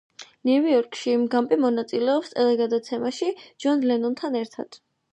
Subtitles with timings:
[0.49, 3.33] ნიუ იორკში გამპი მონაწილეობს ტელეგადაცემაში,
[3.67, 4.87] ჯონ ლენონთან ერთად.